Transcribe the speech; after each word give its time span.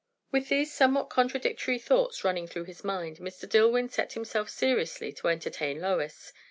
With 0.31 0.49
these 0.49 0.73
somewhat 0.73 1.11
contradictory 1.11 1.77
thoughts 1.77 2.23
running 2.23 2.47
through 2.47 2.63
his 2.63 2.83
mind, 2.83 3.17
Mr. 3.17 3.47
Dillwyn 3.47 3.91
set 3.91 4.13
himself 4.13 4.49
seriously 4.49 5.13
to 5.13 5.27
entertain 5.27 5.79
Lois. 5.79 6.33